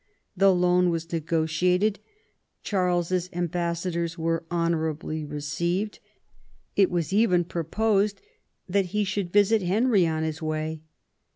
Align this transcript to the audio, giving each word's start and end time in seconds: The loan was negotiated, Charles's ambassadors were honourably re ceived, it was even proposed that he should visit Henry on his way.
The 0.35 0.51
loan 0.51 0.89
was 0.89 1.13
negotiated, 1.13 1.99
Charles's 2.63 3.29
ambassadors 3.33 4.17
were 4.17 4.43
honourably 4.49 5.23
re 5.23 5.37
ceived, 5.37 5.99
it 6.75 6.89
was 6.89 7.13
even 7.13 7.43
proposed 7.43 8.19
that 8.67 8.85
he 8.97 9.03
should 9.03 9.31
visit 9.31 9.61
Henry 9.61 10.07
on 10.07 10.23
his 10.23 10.41
way. 10.41 10.81